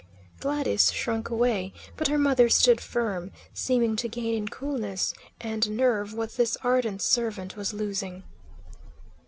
Gladys 0.39 0.91
shrunk 0.91 1.29
away, 1.29 1.73
but 1.95 2.07
her 2.07 2.17
mother 2.17 2.49
stood 2.49 2.81
firm, 2.81 3.31
seeming 3.53 3.95
to 3.97 4.07
gain 4.09 4.33
in 4.33 4.47
coolness 4.47 5.13
and 5.39 5.69
nerve 5.77 6.11
what 6.15 6.37
this 6.37 6.57
ardent 6.63 7.03
servant 7.03 7.55
was 7.55 7.71
losing. 7.71 8.23